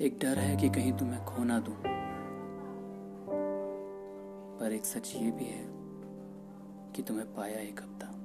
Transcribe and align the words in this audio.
एक 0.00 0.18
डर 0.18 0.38
है 0.38 0.56
कि 0.56 0.68
कहीं 0.68 0.92
तुम्हें 0.92 1.24
खो 1.24 1.44
ना 1.44 1.60
दूँ। 1.60 1.74
पर 4.58 4.72
एक 4.72 4.84
सच 4.84 5.12
ये 5.16 5.30
भी 5.30 5.44
है 5.44 5.64
कि 6.92 7.02
तुम्हें 7.02 7.34
पाया 7.34 7.58
एक 7.58 7.80
हफ़्ता 7.80 8.19